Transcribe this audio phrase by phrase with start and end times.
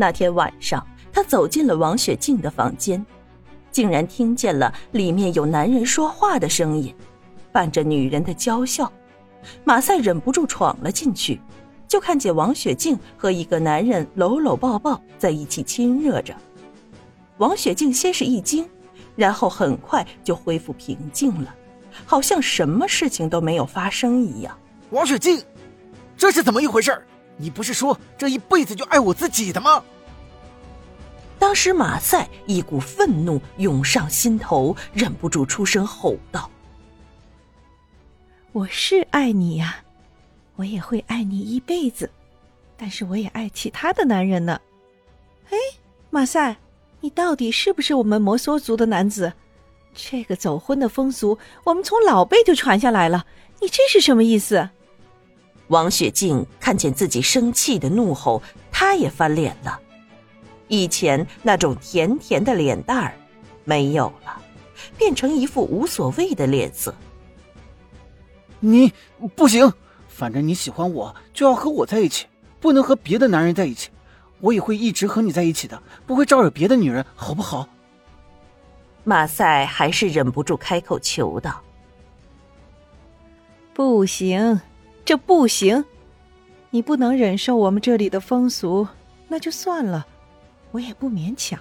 [0.00, 0.82] 那天晚上，
[1.12, 3.04] 他走进了王雪静的房间，
[3.70, 6.94] 竟然听见了里面有男人说话的声音，
[7.52, 8.90] 伴着女人的娇笑。
[9.62, 11.38] 马赛忍不住闯了进去，
[11.86, 16.34] 就看见王雪静和一个男人搂搂抱抱在一起亲热着。
[17.36, 18.66] 王雪静先是一惊，
[19.16, 21.54] 然后很快就恢复平静了，
[22.06, 24.56] 好像什么事情都没有发生一样。
[24.92, 25.42] 王雪静，
[26.16, 26.98] 这是怎么一回事？
[27.40, 29.82] 你不是说这一辈子就爱我自己的吗？
[31.38, 36.50] 当时马赛一股愤怒涌上心头，忍不住出声吼道。
[38.52, 39.76] 我是爱你呀，
[40.56, 42.10] 我也会爱你一辈子，
[42.76, 44.60] 但是我也爱其他的男人呢。
[45.48, 45.56] 哎，
[46.10, 46.58] 马赛，
[47.00, 49.32] 你到底是不是我们摩梭族的男子？
[49.94, 53.24] 这个走婚的风俗，我们从老辈就传下来了。
[53.60, 54.68] 你这是什么意思？
[55.70, 59.80] 王雪静看见自己生气的怒吼，她也翻脸了。
[60.66, 63.14] 以前那种甜甜的脸蛋儿
[63.64, 64.42] 没有了，
[64.98, 66.94] 变成一副无所谓的脸色。
[68.58, 68.92] 你
[69.36, 69.72] 不行，
[70.08, 72.26] 反正你喜欢我，就要和我在一起，
[72.60, 73.90] 不能和别的男人在一起。
[74.40, 77.68] 我也会一直和你在一起的，不会招惹别的女人，好不好？
[79.04, 81.62] 马赛还是忍不住开口求道
[83.72, 84.60] ：“不行，
[85.10, 85.84] 这不行！
[86.70, 88.86] 你不能忍受我们这里的风俗，
[89.26, 90.06] 那就算了，
[90.70, 91.58] 我也不勉强。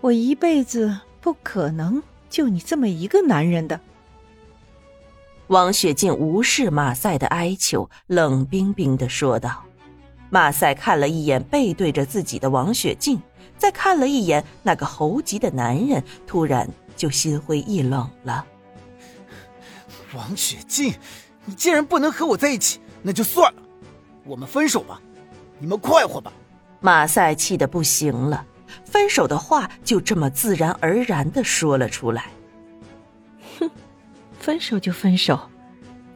[0.00, 3.80] 我一辈子不可能就你这么一个男人的。”
[5.48, 9.64] 王雪静无视马赛的哀求，冷冰冰的说道。
[10.30, 13.20] 马赛看了一眼背对着自己的王雪静，
[13.58, 18.46] 再看了一眼那个猴急的男人，突然就心灰意冷了。
[20.14, 20.94] 王雪静，
[21.44, 23.62] 你既然不能和我在一起，那就算了，
[24.24, 25.00] 我们分手吧，
[25.58, 26.32] 你们快活吧。
[26.80, 28.44] 马赛气得不行了，
[28.84, 32.26] 分手的话就这么自然而然的说了出来。
[33.58, 33.70] 哼
[34.38, 35.38] 分手就分手，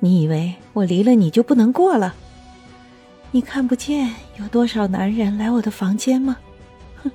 [0.00, 2.14] 你以为我离了你就不能过了？
[3.30, 6.36] 你看不见有多少男人来我的房间吗？
[7.02, 7.10] 哼！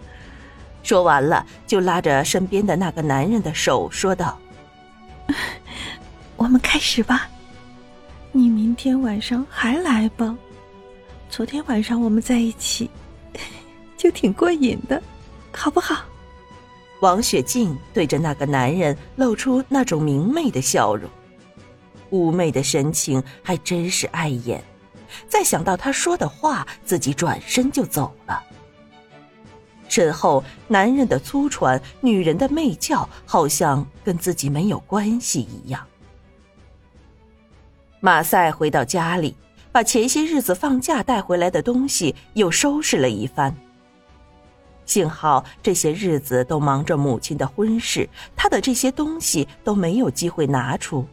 [0.84, 4.38] 说完了，就拉着身边的那个男人的手说道
[6.38, 7.28] ：“我们开始吧，
[8.36, 10.36] 你明天晚上还来吧。
[11.30, 12.90] 昨天晚上我们在一起，
[13.96, 15.02] 就挺过瘾的，
[15.52, 16.04] 好不好？”
[17.00, 21.08] 王雪静对着那个男人露出那种明媚的笑容，
[22.10, 24.64] 妩媚的神情还真是碍眼。
[25.28, 28.42] 再想到他说的话，自己转身就走了。
[29.88, 35.86] 身后男人的粗喘，女人的媚叫，好像跟自己没有关系一样。
[38.06, 39.34] 马赛回到家里，
[39.72, 43.56] 把前些日子放假带回来的东西又收拾了一番。
[44.86, 51.08] 幸好这些日子都忙着母亲的婚事，他的这些东西都没有机会拿出，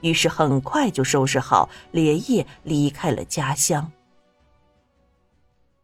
[0.00, 3.88] 于是很快就收拾好，连夜离开了家乡。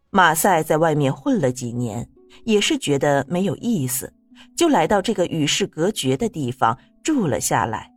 [0.09, 2.09] 马赛在外面混了几年，
[2.43, 4.11] 也是觉得没有意思，
[4.57, 7.89] 就来到这个与世隔绝的地方住了下来。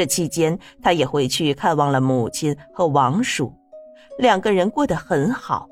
[0.00, 3.52] 这期间，他也回去看望了母亲和王叔，
[4.16, 5.68] 两个人过得很好。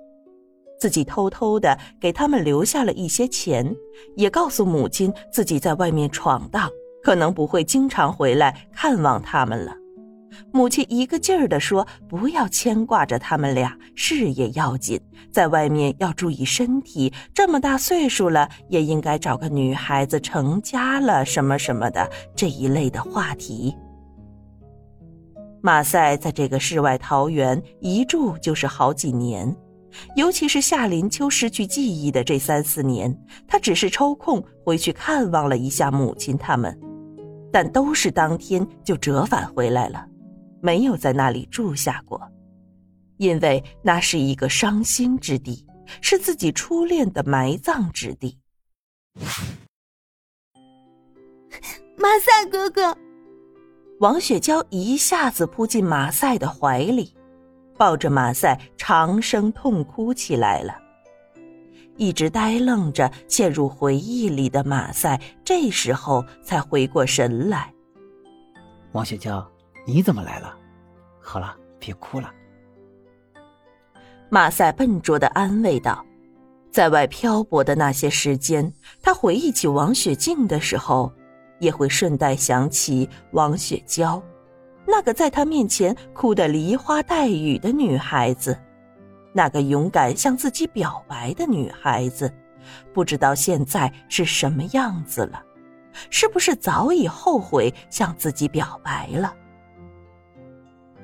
[0.79, 3.75] 自己偷偷的给他们留下了一些钱，
[4.17, 6.69] 也告诉母亲自己在外面闯荡，
[7.03, 9.73] 可能不会经常回来看望他们了。
[10.53, 15.01] 母亲一个劲儿的说：“不要牵挂着他们俩，事业要紧，
[15.33, 17.11] 在外面要注意身体。
[17.33, 22.07] 这么大岁数了，也应该找个女孩子成家了，什么什么的
[22.37, 23.75] 这一类的话题。”
[25.63, 29.55] 马赛在这个世外桃源一住就是好几年。
[30.15, 36.79] 尤其是夏林秋失去记忆的这三四年，他只是抽空回去看望了一下母亲他们，
[37.51, 40.07] 但都是当天就折返回来了，
[40.61, 42.21] 没有在那里住下过，
[43.17, 45.67] 因为那是一个伤心之地，
[46.03, 48.39] 是自己初恋的埋葬之地。
[51.97, 52.97] 马赛哥哥，
[54.01, 57.15] 王雪娇一下子扑进马赛的怀里。
[57.77, 60.77] 抱着马赛长声痛哭起来了。
[61.97, 67.73] 一直呆愣着、陷入回忆里的马赛，这时候才回过神来。
[68.91, 69.49] 王雪娇，
[69.87, 70.57] 你怎么来了？
[71.21, 72.29] 好了，别哭了。
[74.29, 76.05] 马赛笨拙的安慰道
[76.73, 81.13] ：“在外漂泊的那些时间，他回忆起王雪静的时候，
[81.59, 84.23] 也会顺带想起王雪娇。”
[84.87, 88.59] 那个在他面前哭得梨花带雨的女孩子，
[89.35, 92.33] 那个勇敢向自己表白的女孩子，
[92.95, 95.43] 不知道现在是什么样子了，
[96.09, 99.35] 是不是早已后悔向自己表白了？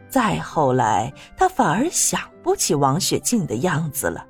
[0.08, 4.26] 再后来，他反而想不起王雪静的样子了，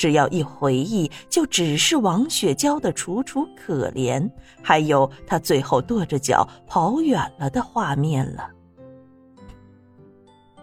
[0.00, 4.26] 只要一回忆，就只是王雪娇的楚楚可怜，
[4.62, 8.48] 还有她最后跺着脚跑远了的画面了。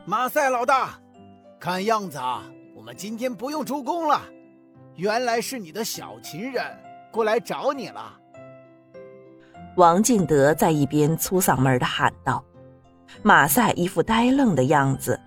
[0.05, 0.99] 马赛老大，
[1.59, 2.45] 看样子啊，
[2.75, 4.23] 我们今天不用出宫了。
[4.95, 6.63] 原来是你的小情人
[7.11, 8.17] 过来找你了。
[9.75, 12.43] 王敬德在一边粗嗓门的喊道。
[13.21, 15.19] 马赛一副呆愣的样子，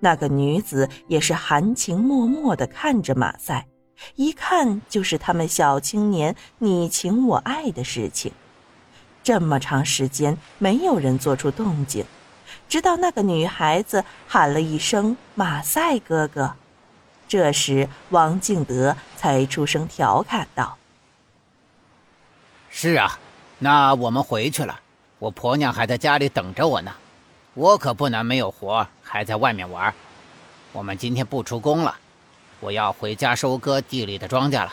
[0.00, 3.66] 那个女子也是含情脉脉的看着马赛，
[4.16, 8.32] 一看就是他们小青年你情我爱的事情。
[9.22, 12.04] 这么长时间没有人做出动静，
[12.68, 16.54] 直到那个女孩子喊了一声“马赛哥哥”，
[17.28, 20.78] 这时王敬德才出声调侃道
[22.70, 23.18] ：“是啊，
[23.58, 24.80] 那我们回去了。”
[25.20, 26.90] 我婆娘还在家里等着我呢，
[27.54, 29.92] 我可不能没有活还在外面玩。
[30.72, 31.96] 我们今天不出工了，
[32.60, 34.72] 我要回家收割地里的庄稼了。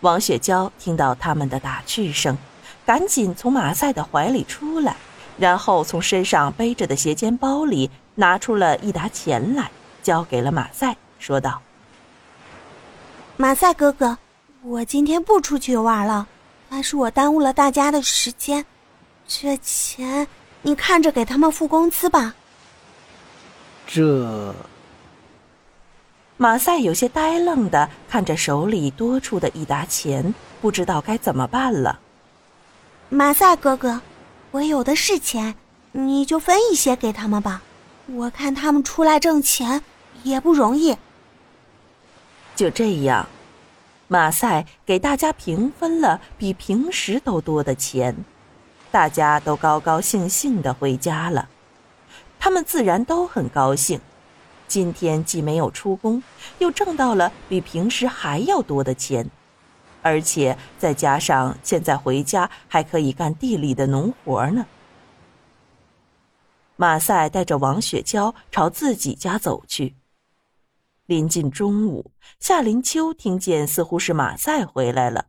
[0.00, 2.36] 王雪娇听到他们的打趣声，
[2.84, 4.96] 赶紧从马赛的怀里出来，
[5.38, 9.70] 然后从身上背着的斜肩包里拿出了一沓钱来，
[10.02, 11.62] 交给了马赛，说道
[13.38, 14.18] ：“马赛哥哥，
[14.62, 16.26] 我今天不出去玩了，
[16.68, 18.64] 但是我耽误了大家的时间。”
[19.26, 20.26] 这钱
[20.62, 22.34] 你看着给他们付工资吧。
[23.86, 24.54] 这
[26.36, 31.98] 马赛有些呆愣的看着手里多出的一沓钱，不知道该怎么办了。
[33.08, 34.00] 马赛哥哥，
[34.52, 35.54] 我有的是钱，
[35.92, 37.62] 你就分一些给他们吧。
[38.06, 39.82] 我看他们出来挣钱
[40.22, 40.96] 也不容易。
[42.54, 43.28] 就这样，
[44.08, 48.16] 马赛给大家平分了比平时都多的钱。
[48.90, 51.48] 大家都高高兴兴的回家了，
[52.38, 54.00] 他们自然都很高兴。
[54.66, 56.22] 今天既没有出工，
[56.58, 59.28] 又挣到了比平时还要多的钱，
[60.02, 64.66] 而且再加上现在回家还可以干地里的农活呢。
[66.76, 69.96] 马赛带着王雪娇朝自己家走去。
[71.06, 75.26] 临近中午，夏林秋听见似乎是马赛回来了，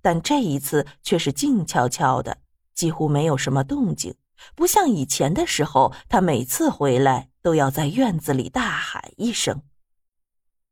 [0.00, 2.41] 但这一次却是静悄悄的。
[2.74, 4.16] 几乎没有什么动静，
[4.54, 9.62] 不像以前的时候，他每次回来都要在院子里大喊一声。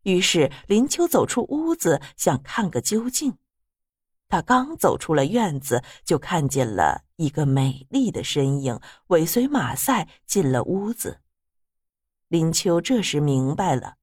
[0.03, 3.37] 于是林秋走出屋子，想看个究竟。
[4.29, 11.21] 他刚走出了院子，就看见了一个美丽的身影尾随马赛进了屋子。
[12.29, 13.97] 林秋这时明白了，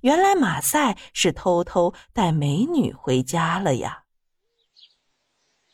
[0.00, 4.04] 原来马赛是偷偷带美女回家了呀。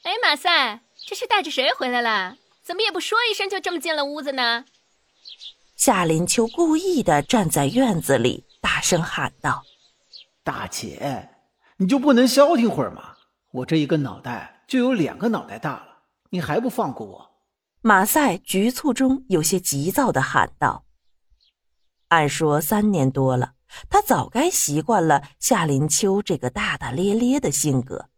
[0.03, 0.83] 哎，马赛。
[1.07, 2.37] 这是带着谁回来了？
[2.63, 4.65] 怎么也不说一声就这么进了屋子呢？
[5.75, 9.65] 夏林秋故意的站在院子里，大声喊道
[10.45, 11.31] ：“大姐，
[11.79, 13.17] 你就不能消停会儿吗？
[13.51, 17.31] 我这一个脑袋就有两个脑袋大了，你还不放过我？”
[17.83, 20.85] 马赛局促中有些急躁的喊道
[22.09, 23.55] ：“按说三年多了，
[23.89, 28.10] 他早该习惯了夏林秋这个大大咧咧的性格。”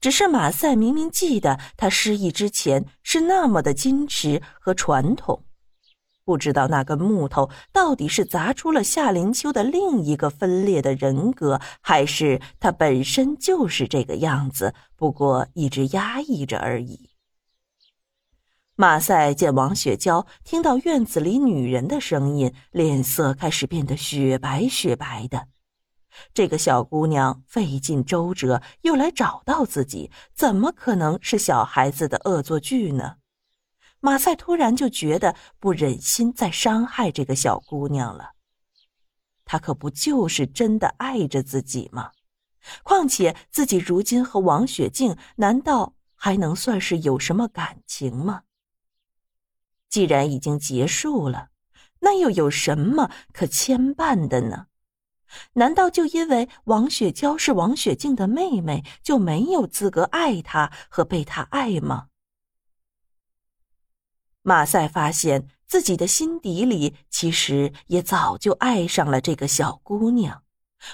[0.00, 5.44] 只是马赛明明记得他失忆之前是那么的矜持和传统，
[6.24, 17.10] 不知道那根木头到底是砸出了夏林秋的另一个分裂的人格，还是他本身就是这个样子，不过一直压抑着而已。
[18.74, 25.46] 马赛见王雪娇听到院子里女人的声音，脸色开始变得雪白雪白的。
[26.34, 33.16] 这个小姑娘费尽周折又来找到自己，怎么可能是小孩子的恶作剧呢？
[34.00, 38.32] 马赛突然就觉得不忍心再伤害这个小姑娘了。
[39.44, 42.10] 他可不就是真的爱着自己吗？
[42.82, 48.42] 况且自己如今和王雪静，难道还能算是有什么感情吗？
[49.88, 51.48] 既然已经结束了，
[52.00, 54.66] 那又有什么可牵绊的呢？
[55.54, 62.08] 难道就因为王雪娇是王雪静的妹妹，就没有资格爱她和被她爱吗？
[64.42, 70.42] 马赛发现自己的心底里其实也早就爱上了这个小姑娘，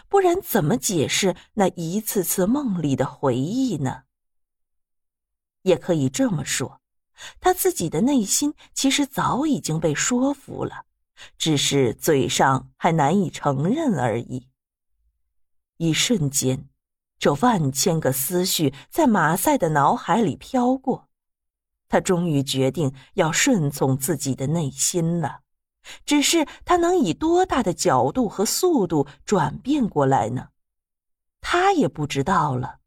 [0.09, 4.03] 不然怎么解释那一次次梦里的回忆呢？
[5.63, 6.81] 也可以这么说，
[7.41, 10.85] 他自己的内心其实早已经被说服了。
[11.37, 14.49] 只是嘴上还难以承认而已。
[15.77, 16.69] 一瞬间，
[17.19, 21.09] 这万千个思绪在马赛的脑海里飘过，
[21.89, 25.41] 他终于决定要顺从自己的内心了。
[26.05, 30.49] 只是他能以多大的角度和速度转变过来呢？
[31.41, 32.81] 他也不知道了。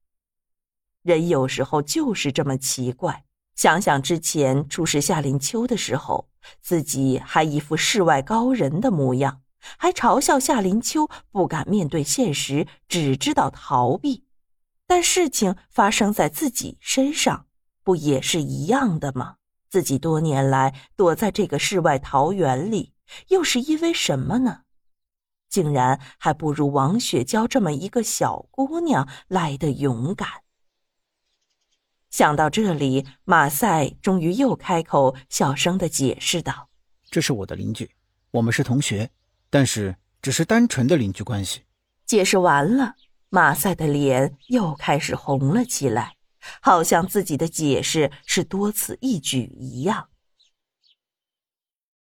[1.02, 3.26] 人有时候就是这么奇怪。
[3.62, 6.27] 想想之前初识夏林秋的时候，
[6.63, 9.44] 自己还一副世外高人的模样，
[9.77, 14.25] 还嘲笑夏林秋不敢面对现实，只知道逃避。
[14.88, 17.46] 但事情发生在自己身上，
[17.84, 19.36] 不也是一样的吗？
[19.70, 22.96] 自己多年来躲在这个世外桃源里，
[23.27, 24.62] 又是因为什么呢？
[25.48, 30.27] 竟然还不如王雪娇这么一个小姑娘来的勇敢。
[32.22, 36.70] 想到这里，马赛终于又开口，小声的解释道
[37.10, 37.90] ：“这是我的邻居，
[38.30, 39.10] 我们是同学，
[39.50, 41.62] 但是只是单纯的邻居关系。”
[42.06, 42.94] 解释完了，
[43.30, 46.13] 马赛的脸又开始红了起来，
[46.62, 50.10] 好像自己的解释是多此一举一样。